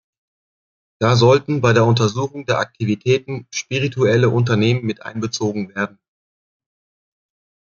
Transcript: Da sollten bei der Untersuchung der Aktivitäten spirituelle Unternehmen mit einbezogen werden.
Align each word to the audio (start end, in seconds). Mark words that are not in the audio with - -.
Da 0.99 1.15
sollten 1.15 1.61
bei 1.61 1.73
der 1.73 1.85
Untersuchung 1.85 2.47
der 2.47 2.57
Aktivitäten 2.57 3.45
spirituelle 3.53 4.29
Unternehmen 4.31 4.83
mit 4.83 5.03
einbezogen 5.03 5.75
werden. 5.75 5.99